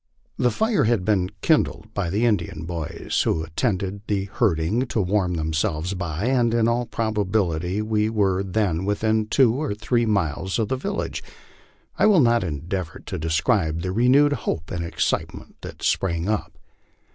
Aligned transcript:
The 0.39 0.49
fire 0.49 0.85
had 0.85 1.05
been 1.05 1.29
kindled 1.43 1.93
by 1.93 2.09
the 2.09 2.25
Indian 2.25 2.65
boys, 2.65 3.21
who 3.23 3.43
attend 3.43 3.81
to 3.81 4.01
the 4.07 4.25
herding, 4.33 4.87
to 4.87 4.99
warm 4.99 5.35
themselves 5.35 5.93
by, 5.93 6.25
and 6.25 6.55
in 6.55 6.67
all 6.67 6.87
probability 6.87 7.83
we 7.83 8.09
were 8.09 8.41
then 8.41 8.83
within 8.83 9.27
two 9.27 9.53
or 9.53 9.75
three 9.75 10.07
miles 10.07 10.57
of 10.57 10.69
the 10.69 10.75
village. 10.75 11.21
I 11.99 12.07
will 12.07 12.19
not 12.19 12.43
endeavor 12.43 13.03
to 13.05 13.19
describe 13.19 13.81
the 13.83 13.91
renewed 13.91 14.33
hope 14.33 14.71
and 14.71 14.83
excite 14.83 15.35
ment 15.35 15.57
that 15.61 15.83
sprung 15.83 16.27
up. 16.27 16.57